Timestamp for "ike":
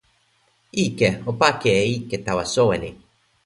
0.85-1.09, 1.97-2.17